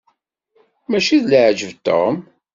[0.89, 2.15] Mačči d leɛjeb Tom?